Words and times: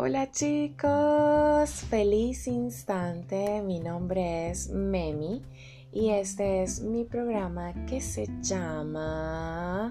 Hola 0.00 0.30
chicos, 0.30 1.82
feliz 1.90 2.46
instante. 2.46 3.60
Mi 3.62 3.80
nombre 3.80 4.48
es 4.48 4.68
Memi 4.68 5.42
y 5.90 6.10
este 6.10 6.62
es 6.62 6.80
mi 6.80 7.02
programa 7.02 7.74
que 7.84 8.00
se 8.00 8.28
llama 8.40 9.90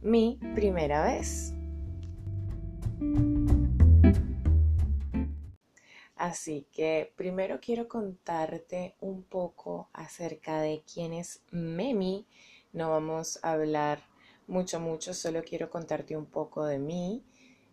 Mi 0.00 0.40
primera 0.54 1.04
vez. 1.04 1.52
Así 6.16 6.66
que 6.72 7.12
primero 7.16 7.60
quiero 7.60 7.86
contarte 7.86 8.96
un 9.00 9.24
poco 9.24 9.90
acerca 9.92 10.62
de 10.62 10.82
quién 10.90 11.12
es 11.12 11.42
Memi. 11.50 12.26
No 12.72 12.88
vamos 12.88 13.40
a 13.42 13.52
hablar 13.52 14.00
mucho, 14.48 14.80
mucho, 14.80 15.14
solo 15.14 15.42
quiero 15.44 15.70
contarte 15.70 16.16
un 16.16 16.26
poco 16.26 16.64
de 16.64 16.78
mí. 16.78 17.22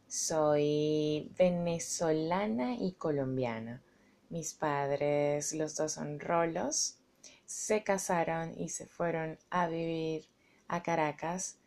Soy 0.07 1.31
venezolana 1.37 2.75
y 2.75 2.91
colombiana. 2.93 3.81
Mis 4.29 4.53
padres, 4.53 5.53
los 5.53 5.75
dos 5.75 5.93
son 5.93 6.19
rolos, 6.19 6.97
se 7.45 7.83
casaron 7.83 8.53
y 8.59 8.69
se 8.69 8.85
fueron 8.87 9.39
a 9.49 9.67
vivir 9.67 10.25
a 10.67 10.83
Caracas. 10.83 11.57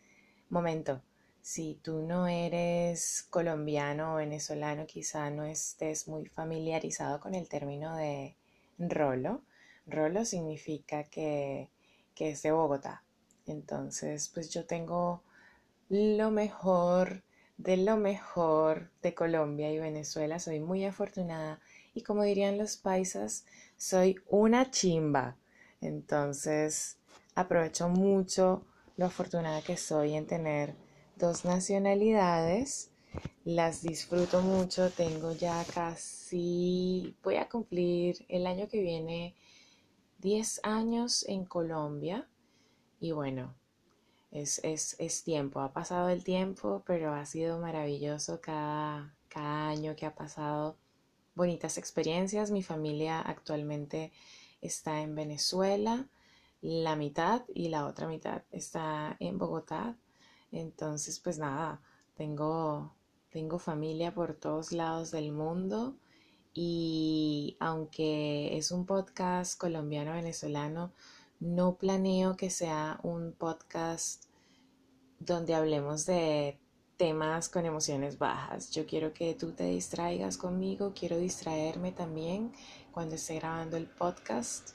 Momento, 0.50 1.02
si 1.40 1.80
tú 1.82 2.02
no 2.02 2.26
eres 2.28 3.26
colombiano 3.30 4.14
o 4.14 4.16
venezolano, 4.16 4.86
quizá 4.86 5.30
no 5.30 5.44
estés 5.44 6.06
muy 6.06 6.26
familiarizado 6.26 7.18
con 7.20 7.34
el 7.34 7.48
término 7.48 7.96
de 7.96 8.36
rolo. 8.78 9.42
Rolo 9.86 10.26
significa 10.26 11.04
que, 11.04 11.70
que 12.14 12.30
es 12.30 12.42
de 12.42 12.52
Bogotá. 12.52 13.02
Entonces, 13.48 14.30
pues 14.32 14.50
yo 14.50 14.66
tengo 14.66 15.22
lo 15.88 16.30
mejor 16.30 17.22
de 17.56 17.76
lo 17.76 17.96
mejor 17.96 18.90
de 19.02 19.14
Colombia 19.14 19.72
y 19.72 19.78
Venezuela. 19.78 20.38
Soy 20.38 20.60
muy 20.60 20.84
afortunada 20.84 21.60
y 21.92 22.02
como 22.02 22.22
dirían 22.22 22.56
los 22.56 22.76
paisas, 22.76 23.44
soy 23.76 24.16
una 24.28 24.70
chimba. 24.70 25.36
Entonces, 25.80 26.98
aprovecho 27.34 27.88
mucho 27.88 28.64
lo 28.96 29.06
afortunada 29.06 29.62
que 29.62 29.76
soy 29.76 30.14
en 30.14 30.26
tener 30.26 30.74
dos 31.16 31.44
nacionalidades. 31.44 32.90
Las 33.44 33.82
disfruto 33.82 34.42
mucho. 34.42 34.90
Tengo 34.90 35.32
ya 35.32 35.64
casi, 35.74 37.16
voy 37.24 37.36
a 37.36 37.48
cumplir 37.48 38.24
el 38.28 38.46
año 38.46 38.68
que 38.68 38.82
viene 38.82 39.34
10 40.18 40.60
años 40.62 41.24
en 41.28 41.44
Colombia. 41.44 42.28
Y 43.00 43.12
bueno, 43.12 43.54
es, 44.30 44.60
es, 44.64 45.24
tiempo, 45.24 45.60
ha 45.60 45.72
pasado 45.72 46.08
el 46.08 46.24
tiempo, 46.24 46.82
pero 46.86 47.14
ha 47.14 47.24
sido 47.26 47.58
maravilloso 47.58 48.40
cada, 48.40 49.14
cada 49.28 49.68
año 49.68 49.96
que 49.96 50.06
ha 50.06 50.14
pasado. 50.14 50.76
Bonitas 51.34 51.78
experiencias. 51.78 52.50
Mi 52.50 52.62
familia 52.62 53.20
actualmente 53.20 54.12
está 54.60 55.00
en 55.02 55.14
Venezuela, 55.14 56.08
la 56.60 56.96
mitad 56.96 57.42
y 57.54 57.68
la 57.68 57.86
otra 57.86 58.08
mitad 58.08 58.42
está 58.50 59.16
en 59.20 59.38
Bogotá. 59.38 59.96
Entonces, 60.50 61.20
pues 61.20 61.38
nada, 61.38 61.80
tengo, 62.16 62.92
tengo 63.30 63.58
familia 63.58 64.12
por 64.12 64.34
todos 64.34 64.72
lados 64.72 65.10
del 65.12 65.32
mundo 65.32 65.96
y 66.54 67.56
aunque 67.60 68.56
es 68.56 68.72
un 68.72 68.84
podcast 68.86 69.58
colombiano-venezolano, 69.60 70.92
no 71.40 71.76
planeo 71.76 72.36
que 72.36 72.50
sea 72.50 72.98
un 73.02 73.32
podcast 73.32 74.24
donde 75.20 75.54
hablemos 75.54 76.06
de 76.06 76.58
temas 76.96 77.48
con 77.48 77.64
emociones 77.64 78.18
bajas. 78.18 78.70
Yo 78.72 78.86
quiero 78.86 79.14
que 79.14 79.34
tú 79.34 79.52
te 79.52 79.64
distraigas 79.64 80.36
conmigo, 80.36 80.92
quiero 80.94 81.16
distraerme 81.16 81.92
también 81.92 82.52
cuando 82.92 83.14
esté 83.14 83.36
grabando 83.36 83.76
el 83.76 83.86
podcast 83.86 84.70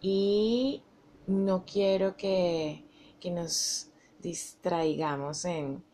y 0.00 0.82
no 1.26 1.64
quiero 1.64 2.16
que, 2.16 2.84
nos 3.24 3.88
distraigamos 4.20 5.44
en, 5.44 5.84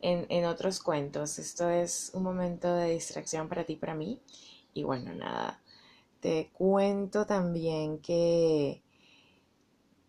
en, 0.00 0.44
otros 0.44 0.80
cuentos. 0.80 1.38
Esto 1.38 1.68
es 1.68 2.10
un 2.14 2.22
momento 2.22 2.74
de 2.74 2.90
distracción 2.90 3.48
para 3.48 3.64
ti, 3.64 3.76
para 3.76 3.94
mí. 3.94 4.20
Y 4.74 4.84
bueno, 4.84 5.12
nada, 5.14 5.60
te 6.20 6.50
cuento 6.52 7.26
también 7.26 7.98
que 7.98 8.82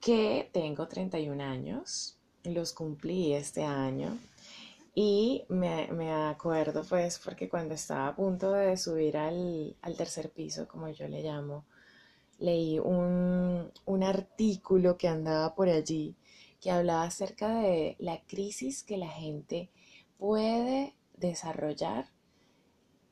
que 0.01 0.49
tengo 0.51 0.87
31 0.87 1.43
años, 1.43 2.17
los 2.43 2.73
cumplí 2.73 3.33
este 3.33 3.63
año 3.63 4.17
y 4.95 5.45
me, 5.47 6.11
acuerdo 6.11 6.83
pues 6.83 7.19
porque 7.19 7.47
cuando 7.47 7.75
estaba 7.75 8.07
a 8.07 8.15
punto 8.15 8.51
de 8.51 8.75
subir 8.77 9.15
al, 9.15 9.75
tercer 9.95 10.31
piso, 10.31 10.67
como 10.67 10.89
yo 10.89 11.07
le 11.07 11.21
llamo, 11.21 11.65
leí 12.39 12.79
un, 12.79 13.71
un 13.85 14.03
artículo 14.03 14.97
que 14.97 15.07
andaba 15.07 15.53
por 15.53 15.69
allí 15.69 16.15
que 16.59 16.71
hablaba 16.71 17.03
acerca 17.03 17.59
de 17.59 17.95
la 17.99 18.21
crisis 18.21 18.83
que 18.83 18.97
la 18.97 19.09
gente 19.09 19.69
puede 20.17 20.95
desarrollar 21.15 22.07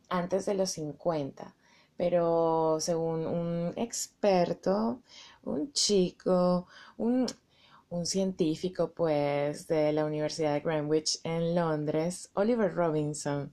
antes 0.09 0.47
de 0.47 0.55
los 0.55 0.71
50 0.71 1.55
pero 1.99 2.77
según 2.79 3.27
un 3.27 3.73
experto, 3.75 5.01
un 5.43 5.71
chico, 5.73 6.67
un, 6.97 7.27
científico 8.03 8.91
pues 8.91 9.67
de 9.67 9.91
la 9.93 10.05
Universidad 10.05 10.53
de 10.53 10.59
Greenwich 10.61 11.19
en 11.23 11.55
Londres, 11.55 12.29
Oliver 12.33 12.73
Robinson, 12.73 13.51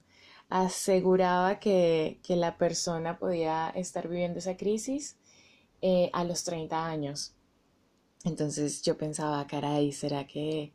aseguraba 0.49 1.59
que, 1.59 2.21
la 2.29 2.59
persona 2.59 3.19
podía 3.19 3.71
estar 3.71 4.09
viviendo 4.09 4.39
esa 4.39 4.57
crisis 4.57 5.17
eh, 5.83 6.11
a 6.13 6.25
los 6.25 6.45
30 6.45 6.87
años. 6.87 7.35
Entonces 8.25 8.83
yo 8.83 8.97
pensaba, 8.99 9.47
caray, 9.47 9.93
¿será 9.93 10.27
que 10.27 10.73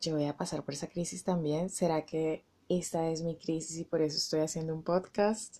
yo 0.00 0.14
voy 0.14 0.24
a 0.26 0.36
pasar 0.36 0.64
por 0.64 0.74
esa 0.74 0.88
crisis 0.88 1.24
también? 1.24 1.70
¿Será 1.70 2.04
que 2.04 2.44
esta 2.68 3.10
es 3.10 3.22
mi 3.22 3.36
crisis 3.36 3.78
y 3.78 3.84
por 3.84 4.02
eso 4.02 4.16
estoy 4.16 4.40
haciendo 4.40 4.74
un 4.74 4.82
podcast? 4.82 5.58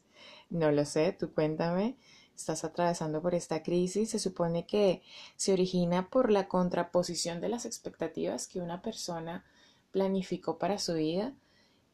No 0.50 0.70
lo 0.70 0.84
sé, 0.84 1.12
tú 1.12 1.32
cuéntame. 1.32 1.96
Estás 2.36 2.64
atravesando 2.64 3.22
por 3.22 3.34
esta 3.34 3.62
crisis. 3.62 4.10
Se 4.10 4.18
supone 4.18 4.66
que 4.66 5.02
se 5.36 5.52
origina 5.52 6.10
por 6.10 6.30
la 6.30 6.48
contraposición 6.48 7.40
de 7.40 7.48
las 7.48 7.64
expectativas 7.64 8.46
que 8.46 8.60
una 8.60 8.82
persona 8.82 9.44
planificó 9.92 10.58
para 10.58 10.78
su 10.78 10.94
vida 10.94 11.34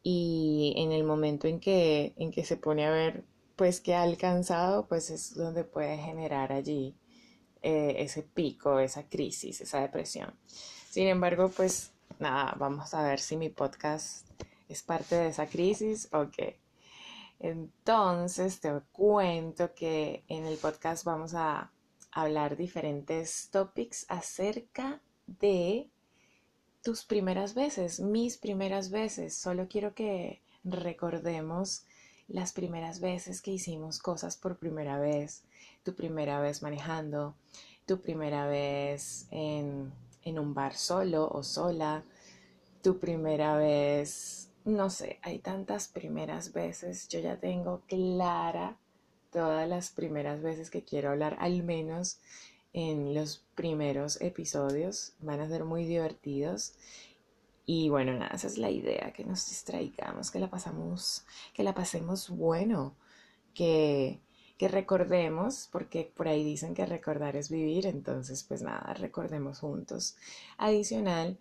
y 0.03 0.73
en 0.77 0.93
el 0.93 1.05
momento 1.05 1.47
en 1.47 1.61
que, 1.61 2.15
en 2.17 2.31
que 2.31 2.45
se 2.45 2.57
pone 2.57 2.87
a 2.87 2.91
ver 2.91 3.25
pues 3.57 3.83
que 3.83 3.95
ha 3.95 4.03
alcanzado, 4.03 4.89
pues 4.89 5.11
es 5.11 5.35
donde 5.35 5.65
puede 5.65 5.99
generar 5.99 6.51
allí 6.51 6.97
eh, 7.61 7.97
ese 7.99 8.23
pico, 8.23 8.81
esa 8.81 9.07
crisis, 9.07 9.61
esa 9.61 9.81
depresión. 9.81 10.35
Sin 10.89 11.07
embargo, 11.09 11.51
pues 11.55 11.93
nada, 12.19 12.55
vamos 12.59 12.95
a 12.95 13.03
ver 13.03 13.21
si 13.21 13.37
mi 13.37 13.51
podcast 13.51 14.27
es 14.67 14.83
parte 14.83 15.17
de 15.17 15.29
esa 15.29 15.47
crisis 15.47 16.09
o 16.13 16.31
qué. 16.31 16.59
Entonces 17.41 18.61
te 18.61 18.71
cuento 18.93 19.75
que 19.75 20.25
en 20.29 20.45
el 20.45 20.59
podcast 20.59 21.05
vamos 21.05 21.35
a 21.35 21.73
hablar 22.13 22.57
diferentes 22.57 23.49
topics 23.51 24.05
acerca 24.09 25.01
de 25.27 25.89
tus 26.83 27.05
primeras 27.05 27.55
veces, 27.55 27.99
mis 27.99 28.37
primeras 28.37 28.91
veces. 28.91 29.35
Solo 29.35 29.69
quiero 29.69 29.95
que 29.95 30.43
recordemos 30.65 31.87
las 32.29 32.53
primeras 32.53 33.01
veces 33.01 33.41
que 33.41 33.53
hicimos 33.53 33.99
cosas 33.99 34.37
por 34.37 34.59
primera 34.59 34.99
vez, 34.99 35.43
tu 35.83 35.95
primera 35.95 36.41
vez 36.41 36.63
manejando, 36.63 37.35
tu 37.87 38.03
primera 38.03 38.47
vez 38.47 39.27
en, 39.31 39.91
en 40.25 40.39
un 40.39 40.53
bar 40.53 40.75
solo 40.77 41.27
o 41.31 41.43
sola, 41.43 42.05
tu 42.83 42.99
primera 42.99 43.57
vez 43.57 44.50
no 44.71 44.91
sé, 44.91 45.19
hay 45.23 45.39
tantas 45.39 45.89
primeras 45.89 46.53
veces, 46.53 47.09
yo 47.09 47.21
ya 47.21 47.39
tengo 47.39 47.83
clara 47.87 48.79
todas 49.31 49.69
las 49.69 49.91
primeras 49.91 50.43
veces 50.43 50.71
que 50.71 50.85
quiero 50.85 51.11
hablar, 51.11 51.37
al 51.41 51.63
menos 51.63 52.21
en 52.73 53.15
los 53.15 53.45
primeros 53.55 54.21
episodios, 54.21 55.15
van 55.21 55.41
a 55.41 55.49
ser 55.49 55.65
muy 55.65 55.85
divertidos. 55.85 56.75
Y 57.67 57.89
bueno, 57.89 58.13
nada, 58.15 58.35
esa 58.35 58.49
es 58.49 58.59
la 58.59 58.71
idea, 58.71 59.13
que 59.13 59.25
nos 59.25 59.49
distraigamos, 59.49 60.31
que 60.31 60.41
la 60.41 60.51
pasamos, 60.51 61.25
que 61.55 61.63
la 61.63 61.75
pasemos 61.75 62.31
bueno, 62.31 62.97
que, 63.55 64.21
que 64.59 64.69
recordemos, 64.69 65.69
porque 65.71 66.13
por 66.17 66.29
ahí 66.29 66.45
dicen 66.45 66.75
que 66.75 66.87
recordar 66.87 67.37
es 67.37 67.51
vivir, 67.51 67.87
entonces 67.87 68.43
pues 68.45 68.63
nada, 68.63 68.95
recordemos 68.95 69.61
juntos. 69.61 70.17
Adicional, 70.59 71.39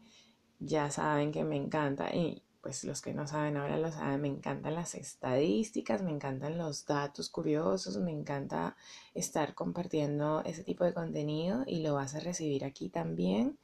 ya 0.60 0.92
saben 0.92 1.32
que 1.32 1.44
me 1.44 1.56
encanta 1.56 2.14
y 2.14 2.44
pues 2.62 2.84
los 2.84 3.02
que 3.02 3.14
no 3.14 3.28
saben 3.28 3.58
ahora 3.58 3.78
lo 3.78 3.92
saben, 3.92 4.22
me 4.22 4.28
encantan 4.28 4.76
las 4.76 4.96
estadísticas, 4.96 6.02
me 6.02 6.12
encantan 6.12 6.58
los 6.58 6.86
datos 6.86 7.30
curiosos, 7.30 7.98
me 7.98 8.12
encanta 8.12 8.76
estar 9.14 9.56
compartiendo 9.56 10.42
ese 10.46 10.64
tipo 10.64 10.84
de 10.84 10.94
contenido 10.94 11.64
y 11.66 11.82
lo 11.82 11.94
vas 11.94 12.16
a 12.16 12.20
recibir 12.20 12.66
aquí 12.66 12.90
también. 12.90 13.58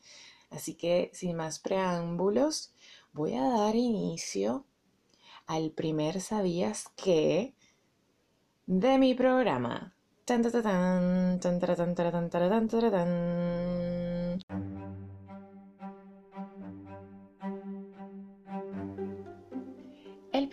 Así 0.50 0.76
que 0.76 1.12
sin 1.14 1.36
más 1.36 1.60
preámbulos, 1.60 2.74
voy 3.12 3.34
a 3.34 3.44
dar 3.44 3.76
inicio 3.76 4.66
al 5.48 5.72
primer 5.72 6.22
sabías 6.22 6.90
que 6.96 7.54
de 8.66 8.98
mi 8.98 9.14
programa. 9.14 9.96
El 10.28 10.42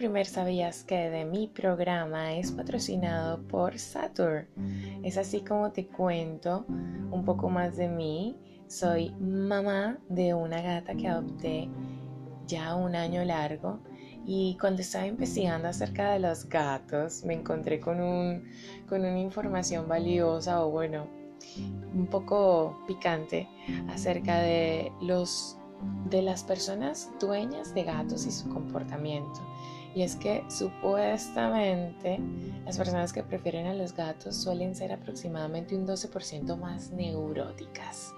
primer 0.02 0.26
sabías 0.26 0.82
que 0.82 1.10
de 1.10 1.24
mi 1.24 1.46
programa 1.46 2.34
es 2.34 2.50
patrocinado 2.50 3.40
por 3.46 3.78
Saturn. 3.78 4.48
Es 5.04 5.16
así 5.16 5.42
como 5.42 5.70
te 5.70 5.86
cuento 5.86 6.66
un 6.66 7.24
poco 7.24 7.48
más 7.48 7.76
de 7.76 7.86
mí. 7.86 8.36
Soy 8.66 9.10
mamá 9.20 10.00
de 10.08 10.34
una 10.34 10.60
gata 10.60 10.96
que 10.96 11.06
adopté 11.06 11.70
ya 12.48 12.74
un 12.74 12.96
año 12.96 13.24
largo 13.24 13.78
y 14.26 14.58
cuando 14.60 14.82
estaba 14.82 15.06
investigando 15.06 15.68
acerca 15.68 16.14
de 16.14 16.18
los 16.18 16.48
gatos 16.48 17.22
me 17.24 17.34
encontré 17.34 17.78
con, 17.78 18.00
un, 18.00 18.42
con 18.88 19.02
una 19.02 19.20
información 19.20 19.86
valiosa 19.86 20.64
o 20.64 20.70
bueno, 20.70 21.06
un 21.94 22.08
poco 22.08 22.82
picante 22.88 23.48
acerca 23.88 24.40
de 24.40 24.90
los 25.00 25.56
de 26.10 26.22
las 26.22 26.42
personas 26.42 27.10
dueñas 27.20 27.72
de 27.72 27.84
gatos 27.84 28.26
y 28.26 28.32
su 28.32 28.48
comportamiento. 28.48 29.51
Y 29.94 30.02
es 30.02 30.16
que 30.16 30.42
supuestamente 30.48 32.18
las 32.64 32.78
personas 32.78 33.12
que 33.12 33.22
prefieren 33.22 33.66
a 33.66 33.74
los 33.74 33.94
gatos 33.94 34.36
suelen 34.36 34.74
ser 34.74 34.92
aproximadamente 34.92 35.76
un 35.76 35.86
12% 35.86 36.56
más 36.56 36.90
neuróticas. 36.92 38.14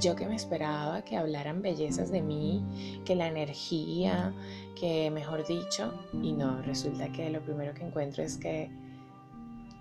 Yo 0.00 0.16
que 0.16 0.26
me 0.26 0.34
esperaba 0.34 1.02
que 1.02 1.16
hablaran 1.16 1.62
bellezas 1.62 2.10
de 2.10 2.20
mí, 2.20 3.00
que 3.04 3.14
la 3.14 3.28
energía, 3.28 4.32
que 4.78 5.10
mejor 5.10 5.46
dicho, 5.46 5.92
y 6.22 6.32
no, 6.32 6.62
resulta 6.62 7.12
que 7.12 7.30
lo 7.30 7.40
primero 7.40 7.74
que 7.74 7.84
encuentro 7.84 8.22
es 8.22 8.36
que 8.36 8.70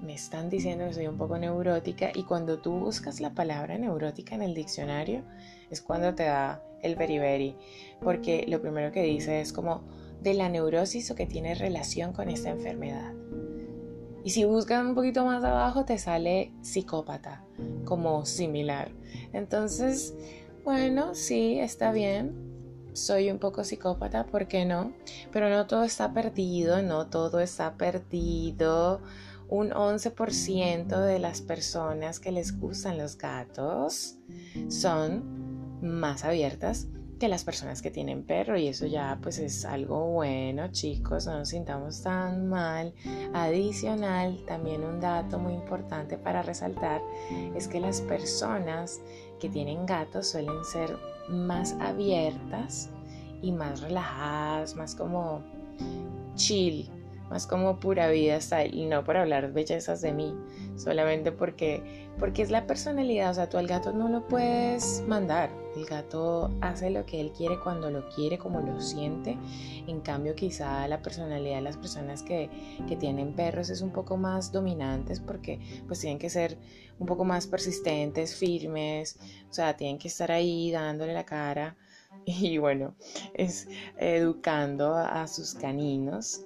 me 0.04 0.14
están 0.14 0.50
diciendo 0.50 0.86
que 0.86 0.94
soy 0.94 1.08
un 1.08 1.18
poco 1.18 1.38
neurótica 1.38 2.12
y 2.14 2.24
cuando 2.24 2.60
tú 2.60 2.74
buscas 2.74 3.22
la 3.22 3.34
palabra 3.34 3.78
neurótica 3.78 4.36
en 4.36 4.42
el 4.42 4.54
diccionario 4.54 5.24
es 5.72 5.82
cuando 5.82 6.14
te 6.14 6.24
da 6.24 6.62
el 6.82 6.96
beriberi, 6.96 7.56
porque 8.02 8.46
lo 8.48 8.62
primero 8.62 8.92
que 8.92 9.02
dice 9.02 9.40
es 9.40 9.54
como 9.54 9.82
de 10.24 10.34
la 10.34 10.50
neurosis 10.50 11.12
o 11.12 11.16
que 11.16 11.26
tiene 11.26 11.54
relación 11.54 12.14
con 12.14 12.30
esta 12.30 12.50
enfermedad. 12.50 13.14
Y 14.24 14.30
si 14.30 14.46
buscas 14.46 14.84
un 14.86 14.96
poquito 14.96 15.26
más 15.26 15.44
abajo 15.44 15.84
te 15.84 15.98
sale 15.98 16.54
psicópata, 16.62 17.44
como 17.84 18.26
similar. 18.26 18.92
Entonces, 19.34 20.16
bueno, 20.64 21.14
sí, 21.14 21.60
está 21.60 21.92
bien. 21.92 22.34
Soy 22.94 23.30
un 23.32 23.40
poco 23.40 23.64
psicópata, 23.66 24.26
¿por 24.26 24.48
qué 24.48 24.66
no? 24.66 24.94
Pero 25.32 25.50
no 25.50 25.68
todo 25.68 25.84
está 25.84 26.14
perdido, 26.14 26.82
no 26.82 27.08
todo 27.08 27.42
está 27.42 27.76
perdido. 27.76 29.02
Un 29.50 29.72
11% 29.72 31.02
de 31.02 31.20
las 31.20 31.42
personas 31.42 32.20
que 32.20 32.32
les 32.32 32.58
gustan 32.60 32.98
los 32.98 33.18
gatos 33.18 34.20
son 34.70 35.82
más 35.82 36.24
abiertas 36.24 36.88
que 37.20 37.28
las 37.28 37.44
personas 37.44 37.82
que 37.82 37.92
tienen 37.92 38.24
perro 38.24 38.58
y 38.58 38.68
eso 38.68 38.86
ya 38.86 39.18
pues 39.22 39.40
es 39.40 39.66
algo 39.66 40.08
bueno 40.08 40.68
chicos, 40.72 41.26
no 41.26 41.40
nos 41.40 41.50
sintamos 41.50 42.02
tan 42.02 42.48
mal. 42.48 42.94
Adicional, 43.34 44.44
también 44.46 44.84
un 44.84 45.00
dato 45.00 45.40
muy 45.40 45.54
importante 45.54 46.18
para 46.18 46.42
resaltar 46.42 47.02
es 47.56 47.68
que 47.68 47.80
las 47.80 48.02
personas 48.02 49.02
que 49.40 49.50
tienen 49.50 49.86
gatos 49.86 50.28
suelen 50.28 50.64
ser 50.66 50.98
más 51.30 51.74
abiertas 51.80 52.90
y 53.42 53.52
más 53.52 53.82
relajadas, 53.82 54.76
más 54.76 54.96
como 54.96 55.42
chill, 56.36 56.90
más 57.34 57.48
como 57.48 57.80
pura 57.80 58.10
vida 58.10 58.40
style 58.40 58.76
y 58.76 58.86
no 58.86 59.04
por 59.04 59.18
hablar 59.18 59.54
bellezas 59.54 60.02
de 60.02 60.14
mí, 60.14 60.36
solamente 60.76 61.32
porque 61.32 62.04
porque 62.20 62.44
es 62.44 62.52
la 62.52 62.68
personalidad, 62.68 63.32
o 63.32 63.34
sea, 63.34 63.50
tú 63.50 63.58
al 63.58 63.66
gato 63.66 63.92
no 63.92 64.08
lo 64.08 64.28
puedes 64.28 65.04
mandar. 65.08 65.50
El 65.76 65.86
gato 65.86 66.52
hace 66.62 66.92
lo 66.92 67.08
que 67.08 67.20
él 67.20 67.32
quiere 67.36 67.60
cuando 67.60 67.90
lo 67.90 68.08
quiere, 68.10 68.38
como 68.38 68.62
lo 68.62 68.80
siente. 68.80 69.36
En 69.88 70.00
cambio, 70.02 70.36
quizá 70.36 70.88
la 70.88 71.02
personalidad 71.02 71.56
de 71.56 71.62
las 71.64 71.78
personas 71.78 72.22
que, 72.22 72.52
que 72.88 72.96
tienen 72.96 73.34
perros 73.34 73.72
es 73.72 73.82
un 73.82 73.90
poco 73.90 74.16
más 74.16 74.52
dominantes 74.52 75.20
porque 75.20 75.60
pues 75.88 76.02
tienen 76.02 76.20
que 76.20 76.30
ser 76.30 76.60
un 77.00 77.08
poco 77.08 77.26
más 77.26 77.48
persistentes, 77.48 78.36
firmes, 78.36 79.18
o 79.50 79.54
sea, 79.54 79.76
tienen 79.76 79.98
que 79.98 80.10
estar 80.10 80.32
ahí 80.32 80.72
dándole 80.72 81.14
la 81.14 81.26
cara 81.26 81.76
y 82.26 82.60
bueno, 82.60 82.94
es 83.34 83.68
educando 83.98 84.94
a 84.96 85.26
sus 85.26 85.56
caninos. 85.56 86.46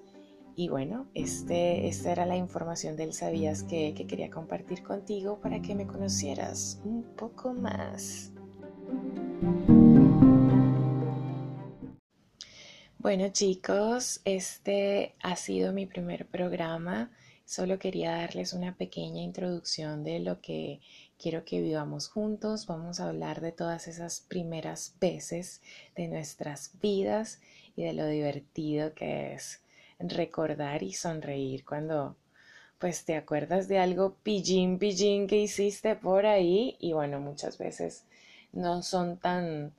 Y 0.59 0.69
bueno, 0.69 1.05
este, 1.13 1.87
esta 1.87 2.11
era 2.11 2.25
la 2.25 2.35
información 2.35 2.95
del 2.95 3.13
Sabías 3.13 3.61
que, 3.61 3.93
que 3.93 4.07
quería 4.07 4.31
compartir 4.31 4.81
contigo 4.81 5.39
para 5.39 5.61
que 5.61 5.75
me 5.75 5.85
conocieras 5.85 6.81
un 6.83 7.03
poco 7.15 7.53
más. 7.53 8.31
Bueno 12.97 13.29
chicos, 13.29 14.21
este 14.25 15.13
ha 15.21 15.35
sido 15.35 15.73
mi 15.73 15.85
primer 15.85 16.25
programa. 16.25 17.11
Solo 17.45 17.77
quería 17.77 18.13
darles 18.13 18.53
una 18.53 18.75
pequeña 18.75 19.21
introducción 19.21 20.03
de 20.03 20.17
lo 20.17 20.41
que 20.41 20.79
quiero 21.19 21.45
que 21.45 21.61
vivamos 21.61 22.09
juntos. 22.09 22.65
Vamos 22.65 22.99
a 22.99 23.09
hablar 23.09 23.41
de 23.41 23.51
todas 23.51 23.87
esas 23.87 24.21
primeras 24.21 24.95
veces 24.99 25.61
de 25.95 26.07
nuestras 26.07 26.71
vidas 26.81 27.41
y 27.75 27.83
de 27.83 27.93
lo 27.93 28.07
divertido 28.07 28.95
que 28.95 29.35
es 29.35 29.61
recordar 29.99 30.83
y 30.83 30.93
sonreír 30.93 31.65
cuando 31.65 32.15
pues 32.79 33.05
te 33.05 33.15
acuerdas 33.15 33.67
de 33.67 33.79
algo 33.79 34.15
pillín, 34.23 34.77
pillín 34.79 35.27
que 35.27 35.37
hiciste 35.37 35.95
por 35.95 36.25
ahí 36.25 36.77
y 36.79 36.93
bueno, 36.93 37.19
muchas 37.19 37.57
veces 37.57 38.05
no 38.53 38.83
son 38.83 39.17
tan, 39.17 39.73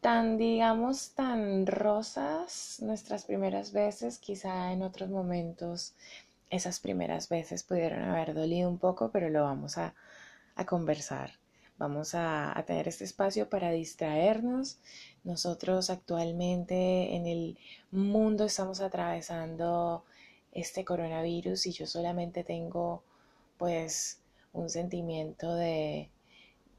tan, 0.00 0.38
digamos, 0.38 1.12
tan 1.14 1.66
rosas 1.66 2.78
nuestras 2.82 3.24
primeras 3.24 3.72
veces, 3.72 4.18
quizá 4.18 4.72
en 4.72 4.82
otros 4.82 5.10
momentos 5.10 5.94
esas 6.50 6.80
primeras 6.80 7.28
veces 7.28 7.62
pudieron 7.64 8.02
haber 8.04 8.34
dolido 8.34 8.68
un 8.70 8.78
poco, 8.78 9.10
pero 9.10 9.28
lo 9.30 9.42
vamos 9.44 9.78
a, 9.78 9.94
a 10.56 10.64
conversar. 10.66 11.32
Vamos 11.78 12.14
a, 12.14 12.62
tener 12.66 12.88
este 12.88 13.04
espacio 13.04 13.50
para 13.50 13.70
distraernos. 13.70 14.78
Nosotros 15.24 15.90
actualmente 15.90 17.14
en 17.14 17.26
el 17.26 17.58
mundo 17.90 18.46
estamos 18.46 18.80
atravesando 18.80 20.04
este 20.52 20.86
coronavirus 20.86 21.66
y 21.66 21.72
yo 21.72 21.86
solamente 21.86 22.44
tengo 22.44 23.02
pues 23.58 24.20
un 24.54 24.70
sentimiento 24.70 25.54
de, 25.54 26.10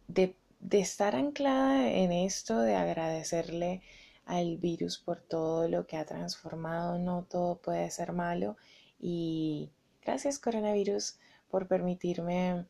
de 0.07 0.35
estar 0.71 1.15
anclada 1.15 1.91
en 1.91 2.11
esto, 2.11 2.59
de 2.59 2.75
agradecerle 2.75 3.83
al 4.25 4.57
virus 4.57 4.97
por 4.97 5.21
todo 5.21 5.67
lo 5.67 5.85
que 5.85 5.97
ha 5.97 6.05
transformado. 6.05 6.97
No 6.97 7.23
todo 7.29 7.59
puede 7.59 7.91
ser 7.91 8.13
malo 8.13 8.57
y 8.99 9.69
gracias 10.03 10.39
coronavirus 10.39 11.19
por 11.51 11.67
permitirme 11.67 12.65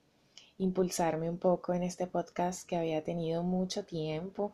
impulsarme 0.59 1.29
un 1.29 1.37
poco 1.37 1.73
en 1.73 1.83
este 1.83 2.07
podcast 2.07 2.67
que 2.67 2.77
había 2.77 3.03
tenido 3.03 3.43
mucho 3.43 3.85
tiempo 3.85 4.53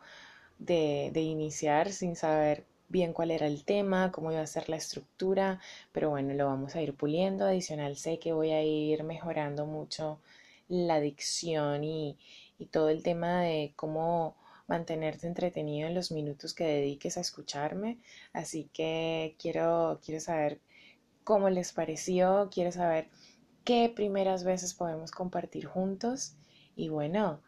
de, 0.58 1.10
de 1.12 1.20
iniciar 1.22 1.92
sin 1.92 2.16
saber 2.16 2.64
bien 2.88 3.12
cuál 3.12 3.30
era 3.30 3.46
el 3.46 3.64
tema, 3.64 4.12
cómo 4.12 4.30
iba 4.32 4.40
a 4.40 4.46
ser 4.46 4.68
la 4.68 4.76
estructura, 4.76 5.60
pero 5.92 6.10
bueno, 6.10 6.34
lo 6.34 6.46
vamos 6.46 6.76
a 6.76 6.82
ir 6.82 6.94
puliendo. 6.94 7.44
Adicional, 7.46 7.96
sé 7.96 8.18
que 8.18 8.32
voy 8.32 8.50
a 8.52 8.62
ir 8.62 9.02
mejorando 9.04 9.66
mucho 9.66 10.20
la 10.68 11.00
dicción 11.00 11.84
y, 11.84 12.16
y 12.58 12.66
todo 12.66 12.88
el 12.90 13.02
tema 13.02 13.42
de 13.42 13.72
cómo 13.76 14.36
mantenerte 14.66 15.26
entretenido 15.26 15.88
en 15.88 15.94
los 15.94 16.10
minutos 16.12 16.54
que 16.54 16.64
dediques 16.64 17.16
a 17.16 17.20
escucharme. 17.20 17.98
Así 18.32 18.68
que 18.72 19.34
quiero, 19.38 20.00
quiero 20.04 20.20
saber 20.20 20.60
cómo 21.24 21.50
les 21.50 21.72
pareció, 21.72 22.48
quiero 22.52 22.72
saber 22.72 23.08
qué 23.64 23.92
primeras 23.94 24.44
veces 24.44 24.74
podemos 24.74 25.10
compartir 25.10 25.66
juntos. 25.66 26.34
Y 26.76 26.90
bueno, 26.90 27.40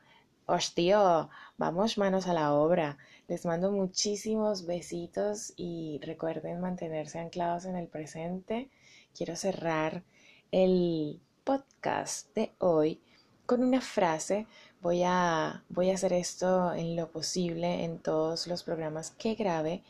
hostia, 0.47 1.29
vamos 1.59 1.99
manos 1.99 2.27
a 2.27 2.35
la 2.35 2.55
obra. 2.55 2.99
Les 3.29 3.45
mando 3.45 3.71
muchísimos 3.71 4.67
besitos 4.67 5.53
y 5.57 6.01
recuerden 6.03 6.61
mantenerse 6.61 7.19
anclados 7.19 7.67
en 7.67 7.77
el 7.77 7.89
presente. 7.89 8.71
Quiero 9.15 9.37
cerrar 9.37 10.05
el 10.53 11.21
podcast 11.45 12.35
de 12.35 12.53
hoy 12.59 13.01
con 13.45 13.63
una 13.63 13.81
frase. 13.81 14.47
Voy 14.81 15.03
a, 15.05 15.65
voy 15.69 15.91
a 15.91 15.95
hacer 15.95 16.13
esto 16.13 16.73
en 16.73 16.97
lo 16.97 17.11
posible 17.11 17.85
en 17.85 17.99
todos 17.99 18.47
los 18.47 18.63
programas 18.63 19.11
que 19.11 19.35
grabe. 19.35 19.83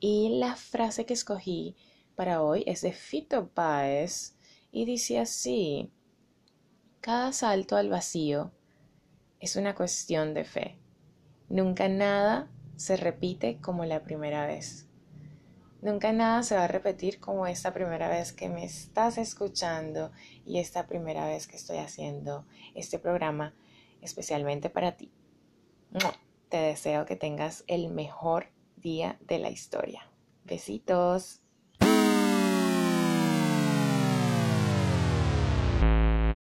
Y 0.00 0.38
la 0.40 0.56
frase 0.56 1.06
que 1.06 1.14
escogí 1.14 1.76
para 2.16 2.42
hoy 2.42 2.64
es 2.66 2.82
de 2.82 2.92
Fito 2.92 3.48
Páez 3.48 4.31
y 4.72 4.86
dice 4.86 5.18
así, 5.18 5.92
cada 7.00 7.32
salto 7.32 7.76
al 7.76 7.90
vacío 7.90 8.52
es 9.38 9.56
una 9.56 9.74
cuestión 9.74 10.32
de 10.34 10.44
fe. 10.44 10.78
Nunca 11.48 11.88
nada 11.88 12.50
se 12.76 12.96
repite 12.96 13.60
como 13.60 13.84
la 13.84 14.02
primera 14.02 14.46
vez. 14.46 14.88
Nunca 15.82 16.12
nada 16.12 16.42
se 16.42 16.54
va 16.54 16.64
a 16.64 16.68
repetir 16.68 17.20
como 17.20 17.46
esta 17.46 17.74
primera 17.74 18.08
vez 18.08 18.32
que 18.32 18.48
me 18.48 18.64
estás 18.64 19.18
escuchando 19.18 20.12
y 20.46 20.58
esta 20.58 20.86
primera 20.86 21.26
vez 21.26 21.46
que 21.46 21.56
estoy 21.56 21.78
haciendo 21.78 22.46
este 22.74 22.98
programa 22.98 23.54
especialmente 24.00 24.70
para 24.70 24.96
ti. 24.96 25.12
Te 26.48 26.56
deseo 26.56 27.04
que 27.04 27.16
tengas 27.16 27.64
el 27.66 27.88
mejor 27.88 28.46
día 28.76 29.18
de 29.20 29.38
la 29.38 29.50
historia. 29.50 30.10
Besitos. 30.44 31.41